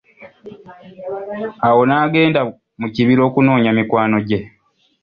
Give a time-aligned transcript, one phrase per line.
[1.67, 2.39] Awo naagenda
[2.79, 4.39] mu kibira okunoonya mikwano gye.